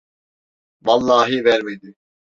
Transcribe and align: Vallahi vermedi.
Vallahi 0.81 1.45
vermedi. 1.45 1.95